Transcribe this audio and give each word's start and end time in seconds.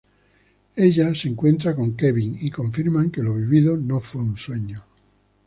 Ella 0.75 1.13
se 1.13 1.25
reencuentra 1.25 1.75
con 1.75 1.95
Kevin 1.95 2.35
y 2.41 2.49
confirman 2.49 3.11
que 3.11 3.21
lo 3.21 3.35
vivido 3.35 3.77
no 3.77 3.99
fue 3.99 4.23
un 4.23 4.35
sueño. 4.35 4.83